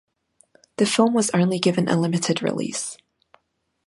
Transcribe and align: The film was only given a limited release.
The 0.77 0.87
film 0.87 1.13
was 1.13 1.29
only 1.29 1.59
given 1.59 1.87
a 1.87 1.95
limited 1.95 2.41
release. 2.41 2.97